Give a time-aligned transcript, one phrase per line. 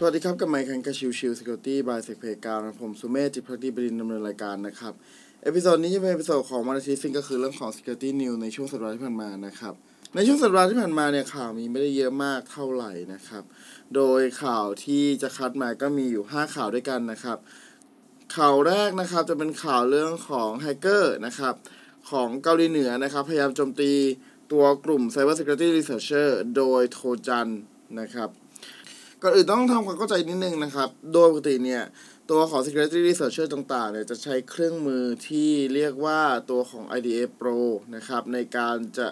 [0.00, 4.92] สวัสดีครับ กับไมค์คันกระชิวชิว Security by s e c p a y กับผมสุเมธจิตภักดีบดินทร์ดำเนินรายการนะครับ
[5.42, 9.74] Episode นี้จะเป็น Episode ของวันอาทิตย์ซึ่งก็คือเรื่องของ Security News ในช่วงสัปดาห์ที่ผ่านมานะครับ
[10.14, 13.44] ในช่วงสัปดาห์ที่ผ่านมาเนี่ยข่าวมีไม่ได้เยอะมากเท่าไหร่นะครับ
[13.94, 17.38] โดยข่าวที่จะคัดมาก็มีอยู่ 5 ข่าวด้วยกันนะครับ
[18.36, 21.54] ข่าวแรกนะครับจะเป็นข่าวเรื่องของแฮกเกอร์นะครับ
[22.10, 23.92] ของเกาหลีเหนือนะครับ พยายามโจมตี
[24.52, 27.48] ตัวกลุ่ม Cyber Security Researcher โดยโทจัน
[28.00, 28.30] นะครับ
[29.22, 31.82] ก่อนอื่นต้องทำความเข้าใจนิดนึงนะครับ โดยปกติเนี่ย
[32.30, 37.58] ตัวของ Security Researcher ต่างๆเนี่ยจะใช้เครื่องมือที่เรียกว่าตัวของ IDA Pro
[37.96, 39.08] นะครับ ในการจะ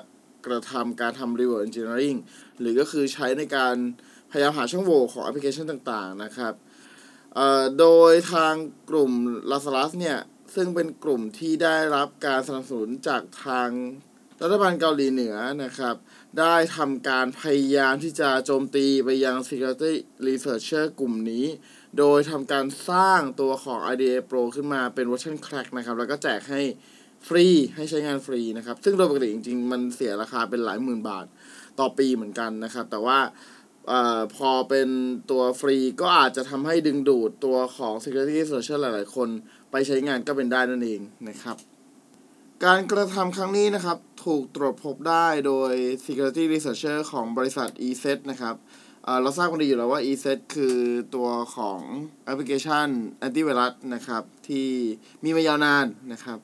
[0.46, 2.18] กระทำการทำ Reverse Engineering
[2.60, 3.74] หรือก็คือใช้ในการ
[4.30, 6.54] พยายามหาช่องโหว่ของแอปพลิเคชันต่างๆนะครับ
[7.78, 8.54] โดยทาง
[8.90, 9.12] กลุ่ม
[9.50, 10.18] Lazarus เนี่ย
[10.54, 13.70] ซึ่งเป็นกลุ่มที่ได้รับการสนับสนุนจากทาง
[14.42, 15.94] รัฐบาลเกาหลีเหนือนะครับ
[16.38, 19.94] ได้ทำการพยายามที่จะโจมตีไปยัง Security
[20.26, 21.46] Researcher กลุ่มนี้
[21.98, 26.62] โดยทำการสร้างตัวของ IDA Pro ขึ้นมาเป็นเวอร์ชัน Crack นะครับ แล้วก็แจกให้
[27.26, 31.26] ฟรีให้ใช้งานฟรีนะครับ ซึ่งโดยปกติจริง ๆ มันเสียราคาเป็นหลายหมื่นบาท
[31.78, 33.18] ต่อปีเหมือนกันนะครับ แต่ว่า
[33.90, 33.92] อ
[34.36, 34.88] พอเป็น
[35.30, 39.28] ตัวฟรีก็อาจจะทำให้ดึงดูดตัวของ Security Researcher หลาย ๆ คน
[39.70, 41.75] ไปใช้งานก็เป็นได้นั่นเองนะครับ
[42.64, 45.72] การกระทำครั้งนี้นะครับ ถูกตรวจพบได้โดย
[46.04, 48.54] Security Researcher ของบริษัท ESET นะครับ
[49.22, 50.76] เราทราบกันดีอยู่แล้วว่า ESET คือ
[51.14, 51.80] ตัวของ
[52.24, 54.68] แอปพลิเคชันแอนตี้ไวรัสนะครับ ที่
[55.22, 56.38] มีมายาวนานนะครับ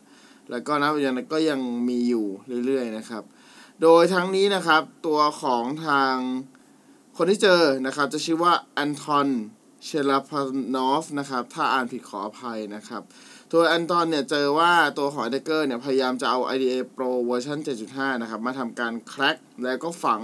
[0.50, 2.26] แล้วก็นับปัจจุบันก็ยังมีอยู่
[2.66, 3.22] เรื่อยๆนะครับ
[3.82, 6.14] โดยทั้งนี้นะครับตัวของทาง
[7.16, 9.28] คนที่เจอนะครับ จะชื่อว่า Anton
[9.84, 13.02] Cherepanov นะครับ ถ้าอ่านผิดขออภัยนะครับ
[13.54, 17.58] ตัว Anton เนี่ยเจอว่าตัวของแฮกเกอร์เนี่ยพยายามจะเอา IDA Pro เวอร์ชัน
[17.90, 20.20] 7.5 นะครับ มาทำการ crack แล้วก็ฝัง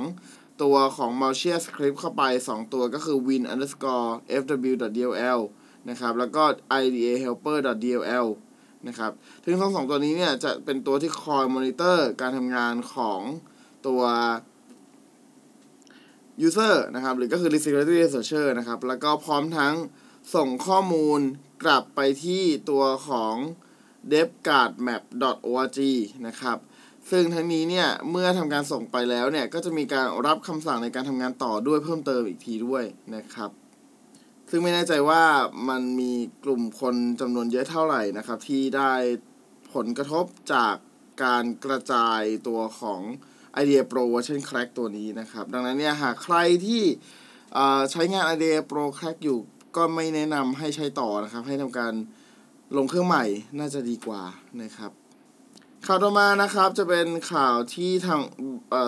[0.62, 4.10] ตัวของ malicious script เข้าไป 2 ตัวก็คือ win underscore
[4.42, 5.40] fw.dll
[5.88, 6.42] นะครับ แล้วก็
[6.82, 8.28] IDA helper.dll
[8.88, 9.12] นะครับ
[9.44, 13.20] ซึ่งทั้งสองตัวนี้เนี่ยจะเป็นตัวที่คอยมอนิเตอร์การทำงานของ
[13.86, 14.02] ตัว
[16.46, 19.74] user นะครับ หรือก็คือ security researcher นะครับ แล้วก็พร้อมทั้ง
[20.34, 21.20] ส่งข้อมูล
[21.62, 23.34] กลับไปที่ตัวของ
[24.12, 25.78] devguardmap.org
[26.26, 26.58] นะครับ
[27.10, 32.84] ซึ่งทั้งนี้เนี่ย เมื่อทำการส่งไปแล้วเนี่ย ก็จะมีการรับคำสั่งในการทำงานต่อด้วยเพิ่มเติมอีกทีด้วย
[33.16, 33.50] นะครับ
[34.50, 35.22] ซึ่งไม่แน่ใจว่า
[35.68, 36.12] มันมี
[36.44, 38.92] กลุ่มคนจำนวนเยอะเท่าไหร่นะครับ ที่ได้
[39.74, 40.74] ผลกระทบจาก
[41.24, 43.00] การกระจายตัวของ
[43.62, 46.36] IDA Pro Version Crack ตัวนี้นะครับ ดังนั้นเนี่ย หากใคร
[46.66, 46.82] ที่
[47.90, 49.38] ใช้งาน IDA Pro Crack อยู่
[49.78, 51.94] ก็ไม่แนะนำให้ใช้ต่อนะครับ ให้ทำการ
[52.76, 53.24] ลงเครื่องใหม่
[53.58, 54.22] น่าจะดีกว่า
[54.62, 54.92] นะครับ
[55.86, 58.20] ข่าวต่อมานะครับจะเป็นข่าวที่ทาง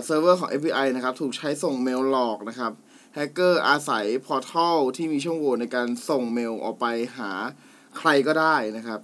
[0.05, 2.73] เซิร์ฟเวอร์ของ FBI นะครับ ถูกใช้ส่งเมลหลอกนะครับ
[3.15, 6.87] แฮกเกอร์อาศัย portal ที่มีช่องโหว่ในการส่งเมลออกไป
[7.19, 7.31] หา
[7.99, 9.01] ใครก็ได้นะครับ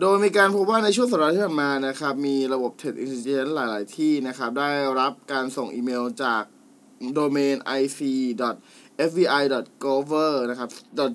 [0.00, 4.70] โดยมีการพบว่าในช่วงสัปดาห์ที่ผ่านมานะครับ มีระบบ Threat Intelligence หลาย ๆ ที่นะครับ ได้
[5.00, 6.42] รับการส่งอีเมลจาก
[7.14, 8.00] โดเมน ic
[9.08, 10.12] fbi.gov
[10.50, 10.68] นะครับ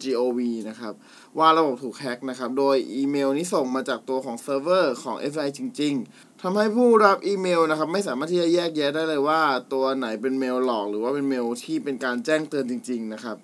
[0.03, 0.93] .gov นะครับ
[1.37, 9.41] ว่าระบบถูกแฮ็กนะครับ โดยอีเมลนี้ส่งมาจากตัวของเซิร์ฟเวอร์ของ FBI จริง ๆทำให้ผู้รับอีเมลนะครับ ไม่สามารถที่จะแยกแยะได้เลยว่า
[9.73, 13.37] ตัวไหนเป็นเมลหลอก หรือว่าเป็นเมลที่เป็นการแจ้งเตือนจริง ๆ นะครับ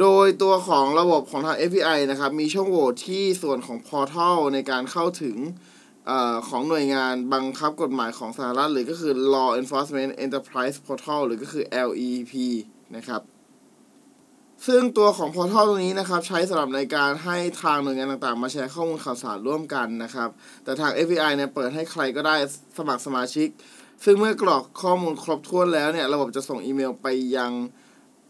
[0.00, 5.36] โดยตัวของระบบของทาง FBI นะครับ มีช่องโหว่ที่ส่วนของ Portal ในการเข้าถึง
[6.10, 6.12] อ
[6.48, 12.32] ของหน่วยงานบังคับกฎหมายของสหรัฐหรือก็คือ Law Enforcement Enterprise Portal หรือก็คือ LEP
[12.96, 13.20] นะครับ
[14.66, 20.28] ซึ่งตัวของพอร์ทัลตรงนี้นะครับ ใช้สำหรับในการให้ทางหน่วยงานต่างๆ มาแชร์ข้อมูลข่าวสารร่วมกันนะครับ
[20.64, 22.36] แต่ทาง FBI เนี่ยเปิดให้ใครก็ได้
[22.78, 23.48] สมัครสมาชิก
[24.04, 27.06] ซึ่งเมื่อกรอกข้อมูลครบถ้วนแล้วเนี่ย ระบบจะส่งอีเมลไป
[27.36, 27.52] ยัง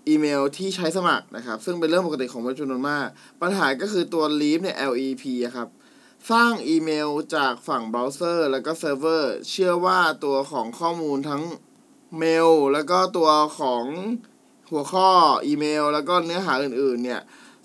[0.09, 3.07] อีเมลที่ใช้สมัครนะครับ ซึ่งเป็นเรื่องปกติของเว็บจำนวนมาก
[3.43, 5.25] ปัญหาก็คือตัว leaf เนี่ย LEP
[5.57, 5.69] ครับ
[6.31, 11.43] สร้างอีเมลจากฝั่งเบราว์เซอร์แล้วก็เซิร์ฟเวอร์ เชื่อว่าตัวของข้อมูลทั้ง
[12.19, 13.85] เมล แล้วก็ตัวของ
[14.73, 15.09] หัวข้อ
[15.47, 17.21] อีเมล แล้วก็เนื้อหาอื่นๆเนี่ย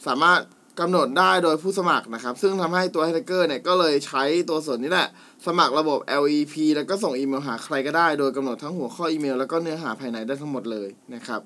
[0.08, 0.40] สามารถ
[0.80, 5.08] กำหนดได้โดยผู้สมัครนะครับ ซึ่งทำให้ตัวแฮกเกอร์เนี่ยก็เลยใช้ตัวส่วนนี้แหละ
[5.46, 11.42] สมัครระบบ LEP แล้วก็ส่งอีเมลหาใครก็ได้ โดยกำหนดทั้งหัวข้ออีเมล แล้วก็เนื้อหาภายในได้ทั้งหมดเลยนะครับ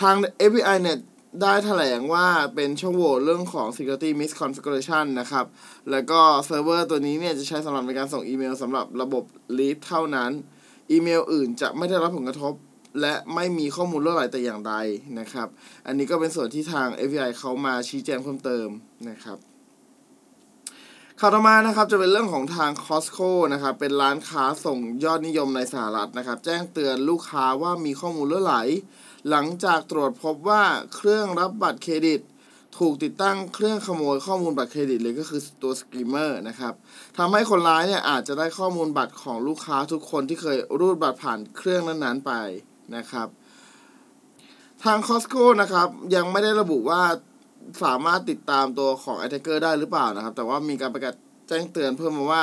[0.00, 0.98] ทาง API เนี่ย
[1.42, 5.46] ได้แถลงว่าเป็นช่องโหว่เรื่องของ security misconfiguration นะครับ
[5.90, 9.24] แล้วก็เซิร์ฟเวอร์ตัวนี้เนี่ยจะใช้สำหรับในการส่งอีเมลสำหรับระบบ
[9.58, 10.30] lead เท่านั้น
[10.90, 12.54] อีเมลอื่นจะไม่ได้รับผลกระทบ
[13.00, 14.74] และไม่มีข้อมูลล่วไหลแต่อย่างใด
[15.18, 15.48] นะครับ
[15.86, 18.68] อันนี้ก็เป็นส่วนที่ทาง FBI เขามาชี้แจงเพิ่มเติม
[19.10, 19.38] นะครับ
[21.20, 28.56] ข่าวต่อมานะครับจะเป็นเรื่องของทาง Costco นะครับเป็นร้านค้าส่งยอดนิยมในสหรัฐนะครับ แจ้งเตือนลูกค้าว่ามีข้อมูลล่วไหล
[29.28, 30.62] หลังจากตรวจพบว่า
[30.94, 32.20] เครื่องรับบัตรเครดิต
[32.78, 36.74] ถูกติดตั้งเครื่องขโมยข้อมูลบัตรเครดิตเลยก็คือตัว skimmer นะครับ
[37.18, 42.32] ทำให้คนร้ายเนี่ยอาจจะได้ข้อมูลบัตรของลูกค้าทุกคนที่เคยรูดบัตรผ่านเครื่องนั้นๆไป
[42.96, 43.28] นะครับ
[44.84, 47.02] ทาง Costco นะครับ ยังไม่ได้ระบุว่า
[47.84, 51.14] สามารถติดตามตัวของ attacker ได้หรือเปล่านะครับ แต่ว่ามีการประกาศ
[51.48, 52.42] แจ้งเตือนเพิ่มมาว่า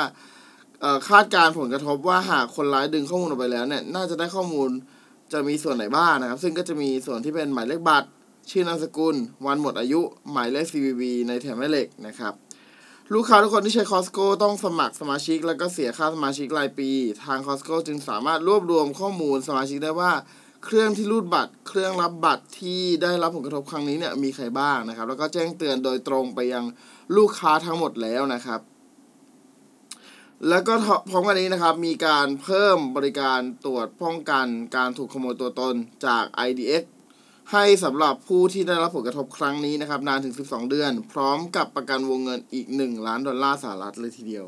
[1.08, 4.68] คาดการผลกระทบว่าหากคนร้ายดึงข้อมูลออกไปแล้วเนี่ย น่าจะได้ข้อมูล
[5.32, 8.08] จะมีส่วนไหนบ้างนะครับ ซึ่งก็จะมีส่วนที่เป็นหมายเลขบัตร
[8.50, 9.14] ชื่อนามสกุล
[9.46, 10.00] วันหมดอายุ
[10.32, 12.34] หมายเลข CVV ในแถมแม่เหล็กนะครับ
[13.14, 16.90] ลูกค้าทุกคนที่ใช้ Costco ต้องสมัครสมาชิก แล้วก็เสียค่าสมาชิกรายปี
[17.24, 20.12] ทาง Costco จึงสามารถรวบรวมข้อมูลสมาชิกได้ว่า
[20.64, 26.64] เครื่องที่รูดบัตร เครื่องรับบัตรที่ได้รับผลกระทบครั้งนี้เนี่ยมีใครบ้างนะครับ แล้วก็แจ้งเตือนโดยตรงไปยัง
[27.16, 28.60] ลูกค้าทั้งหมดแล้วนะครับ
[30.48, 30.74] แล้วก็
[31.10, 34.46] พร้อมกันนี้นะครับ มีการเพิ่มบริการตรวจป้องกัน
[34.76, 35.74] การถูกขโมยตัวตน
[36.06, 36.84] จาก IDX
[37.52, 44.46] ให้สำหรับผู้ที่ได้รับผลกระทบครั้งนี้นะครับ นานถึง 12 เดือน พร้อมกับประกันวงเงินอีก 1 ล้านดอลลาร์สหรัฐเลยทีเดียว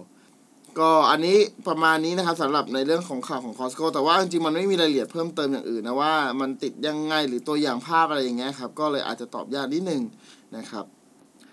[0.78, 1.38] ก็อันนี้
[1.68, 10.02] ประมาณนี้นะครับสำหรับในเรื่องของข่าวของ Costco แต่ว่าจริงๆมันไม่มีรายละเอียดเพิ่มเติมอย่างอื่นนะว่ามันติดยังไงหรือตัวอย่างภาพอะไรอย่างเงี้ยครับ ก็เลยอาจจะตอบยากนิดนึง
[10.56, 10.84] นะครับ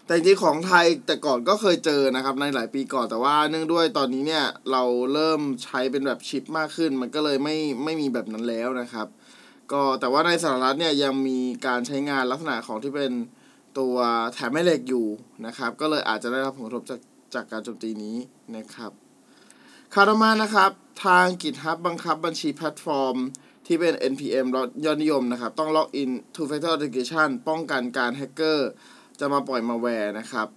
[0.06, 4.84] แต่จริงๆของไทยแต่ก่อนก็เคยเจอนะครับในหลายปีก่อนแต่ว่าเนื่องด้วยตอนนี้เนี่ยเรา
[5.14, 9.08] เริ่มใช้เป็นแบบชิปมากขึ้น มันก็เลยไม่ไม่มีแบบนั้นแล้วนะครับ
[9.72, 13.12] ก็แต่ว่าในสหรัฐเนี่ยยังมีการใช้งานลักษณะของที่เป็น
[13.80, 13.96] ตัว
[14.34, 15.08] แถมแม่เหล็กอยู่
[15.46, 17.00] นะครับ ก็เลยอาจจะได้รับผลกระทบจาก
[17.34, 18.18] จากการโจมตีนี้
[18.56, 18.92] นะครับ
[19.94, 20.72] ข่าวต่อมานะครับ
[21.06, 23.16] ทาง GitHub บังคับบัญชีแพลตฟอร์ม
[23.66, 24.46] ที่เป็น NPM
[24.86, 28.70] ยอดนิยมนะครับ ต้องล็อกอิน Two Factor Authentication ป้องกันการแฮกเกอร์
[29.20, 30.48] จะมาปล่อยมาแวร์นะครับ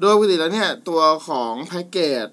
[0.00, 2.26] โดยปกติแล้วเนี่ย ตัวของแพ็กเกจ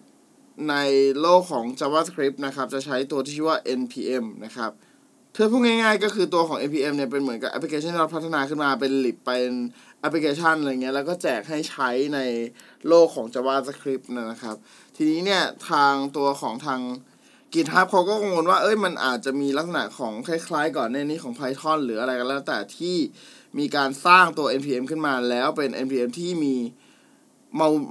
[0.70, 0.76] ใน
[1.20, 4.72] โลกของ JavaScript นะครับ จะใช้ตัวที่ชื่อว่า npm นะครับ
[5.34, 9.52] ถ้าพูดง่ายๆ ก็คือตัวของ npm เนี่ยเป็นเหมือนกับแอปพลิเคชันที่เราพัฒนาขึ้นมาเป็น lib เป็น
[10.00, 12.20] แอปพลิเคชันอะไรเงี้ยแล้วก็แจกให้ใช้ใน
[12.88, 14.56] โลกของ JavaScript นะครับ
[14.96, 16.82] ทีนี้เนี่ยทางตัวของทาง
[17.54, 22.98] GitHub เขาก็กังวลว่าเอ้ยมันอาจจะมีลักษณะของคล้ายๆ ก่อนในนี้ของ Python หรืออะไรก็แล้ว แต่ที่
[23.58, 26.56] มีการสร้างตัว npm ขึ้นมาแล้วเป็น npm ที่มี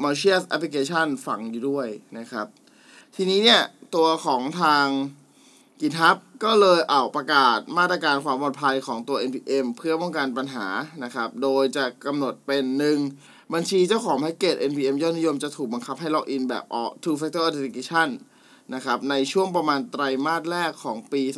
[0.02, 1.88] malicious application ฝังอยู่ด้วย
[2.18, 2.46] นะครับ
[3.16, 3.62] ทีนี้เนี่ย
[3.94, 4.86] ตัวของทาง
[5.80, 10.66] GitHub ก็เลยเอาประกาศมาตรการความปลอดภัยของตัว npm เพื่อป้องกันปัญหา
[11.04, 12.98] นะครับ โดยจะกำหนดเป็นหนึ่ง
[13.54, 16.64] บัญชีเจ้าของแพ็กเกจ npm ยอดนิยมจะถูกบังคับให้ล็อกอินแบบ
[17.02, 18.08] two factor authentication
[18.74, 21.36] นะครับในช่วงประมาณไตรมาสแรกของปี 2022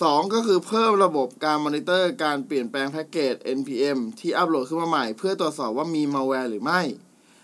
[0.00, 6.80] 2 ก็คือเพิ่มระบบการมอนิเตอร์การเปลี่ยนแปลงแพ็กเกจ npm ที่อัปโหลดขึ้นมาใหม่ เพื่อตรวจสอบว่ามีมาแวร์หรือไม่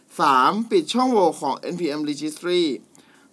[0.02, 0.70] 3.
[0.70, 2.62] ปิดช่องโหว่ของ npm registry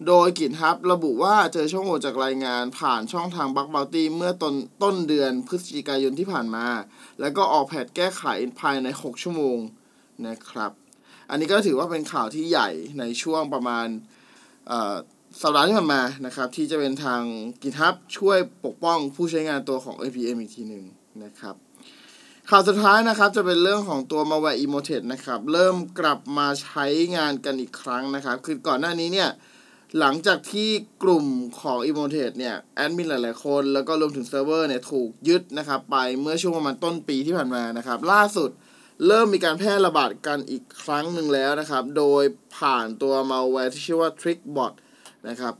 [0.07, 6.67] โดย GitHub ระบุว่าเจอช่องโหว่จากรายงานผ่านช่องทาง Bug Bounty เมื่อต้นต้นเดือนพฤศจิกายนที่ผ่านมา
[7.19, 8.23] แล้วก็ออกแพทแก้ไข
[8.59, 9.57] ภายใน 6 ชั่วโมง
[10.27, 10.71] นะครับ
[11.29, 12.69] อันนี้ก็ถือว่าเป็นข่าวที่ใหญ่
[12.99, 13.87] ในช่วงประมาณ
[15.41, 17.21] สัปดาห์ที่ผ่านมานะครับ ที่จะเป็นทาง
[17.61, 20.85] GitHub ช่วยปกป้องผู้ใช้งานตัวของ APM อีกทีหนึ่ง
[21.23, 21.55] นะครับ
[22.49, 29.29] ข่าวสุดท้ายนะครับจะเป็นเรื่องของตัว malware emotet นะครับ เริ่มกลับมาใช้งานกันอีกครั้งนะครับ คือก่อนหน้านี้เนี่ย
[29.99, 30.69] หลังจากที่
[31.03, 31.25] กลุ่ม
[31.61, 38.49] ของ emotet เนี่ยแอดมินหลาย ๆ คน แล้วก็รวมถึงเซิร์ฟเวอร์เนี่ยถูกยึดนะครับไปเมื่อช่วงประมาณต้นปีที่ผ่านมานะครับ ล่าสุด
[39.07, 42.23] เริ่มมีการแพร่ระบาดกันอีกครั้งหนึ่งแล้วนะครับ โดย
[42.57, 44.73] ผ่านตัว malware ที่ชื่อว่า trickbot
[45.29, 45.53] นะครับ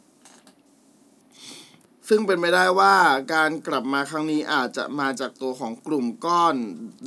[2.10, 2.96] ซึ่งเป็นไม่ได้ว่า
[3.34, 6.56] การกลับมาครั้งนี้อาจจะมาจากตัวของกลุ่มก้อน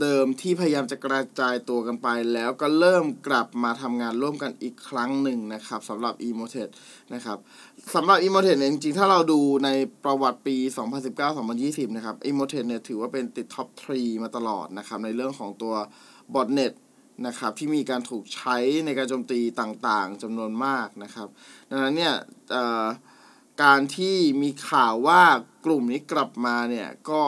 [0.00, 6.68] เดิมที่พยายามจะกระจายตัวกันไป แล้วก็เริ่มกลับมาทำงานร่วมกันอีกครั้งหนึ่งนะครับสำหรับ e m o t e d
[7.14, 7.38] นะครับ
[7.94, 9.70] สำหรับ e m o t e d เนี่ยจริงๆ ถ้าเราดูใน
[10.04, 10.56] ประวัติปี
[11.26, 15.74] 2019-2020 นะครับ e m o t e d เนี่ยถือว่าเป็นติดท็อป 3 มาตลอดนะครับในเรื่องของตัว
[16.34, 16.72] botnet
[17.26, 21.28] นะครับที่มีการถูกใช้ในการโจมตีต่างๆจำนวนมากนะครับ
[21.70, 22.14] ดังนั้นเนี่ย
[23.62, 25.22] การที่มีข่าวว่า
[25.64, 27.22] กลุ่มนี้กลับมาเนี่ยก็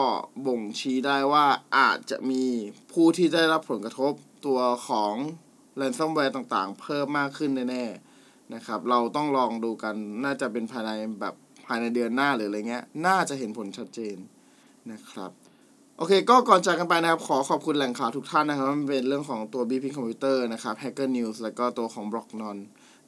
[0.45, 1.45] บ่งชี้ได้ว่า
[1.77, 2.43] อาจจะมี
[2.91, 4.13] ผู้ที่ได้รับผลกระทบ
[4.45, 5.13] ตัวของ
[5.77, 11.35] แรนซัมแวร์ต่างๆ เพิ่มมากขึ้นแน่ๆนะครับ เราต้องลองดูกันน่าจะเป็นภายในแบบ
[11.65, 14.17] ภายในเดือนหน้าหรืออะไรเงี้ย น่าจะเห็นผลชัดเจน
[14.91, 15.31] นะครับ
[15.97, 22.25] โอเค ก็ก่อนจากกันไปนะครับ ขอขอบคุณแหล่งข่าวทุกท่านนะครับ มันเป็นเรื่องของตัว b p c Computer นะครับ Hacker News แล้วก็ตัวของ b l o c
[22.27, 22.57] k n o n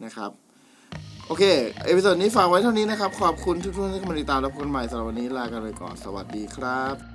[0.05, 0.31] นะครับ
[1.27, 1.43] โอเค
[1.85, 7.12] episode นี้ฝากไว้เท่านี้นะครับ ขอบคุณทุกท่านที่เข้ามาติดตามและพบกันใหม่สำหรับวันนี้ลากันไปก่อน สวัสดีครับ